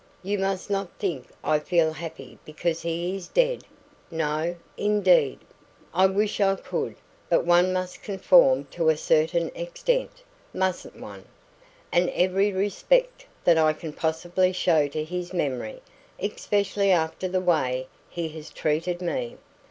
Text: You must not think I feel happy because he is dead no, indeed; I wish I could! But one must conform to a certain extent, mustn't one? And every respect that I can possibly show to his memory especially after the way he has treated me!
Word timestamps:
You 0.23 0.39
must 0.39 0.71
not 0.71 0.89
think 0.97 1.27
I 1.43 1.59
feel 1.59 1.93
happy 1.93 2.39
because 2.43 2.81
he 2.81 3.15
is 3.15 3.27
dead 3.27 3.65
no, 4.09 4.55
indeed; 4.75 5.37
I 5.93 6.07
wish 6.07 6.39
I 6.41 6.55
could! 6.55 6.95
But 7.29 7.45
one 7.45 7.71
must 7.71 8.01
conform 8.01 8.65
to 8.71 8.89
a 8.89 8.97
certain 8.97 9.51
extent, 9.53 10.23
mustn't 10.55 10.95
one? 10.99 11.25
And 11.91 12.09
every 12.15 12.51
respect 12.51 13.27
that 13.43 13.59
I 13.59 13.73
can 13.73 13.93
possibly 13.93 14.51
show 14.53 14.87
to 14.87 15.03
his 15.03 15.33
memory 15.33 15.83
especially 16.19 16.89
after 16.89 17.27
the 17.27 17.39
way 17.39 17.87
he 18.09 18.27
has 18.29 18.49
treated 18.49 19.03
me! 19.03 19.37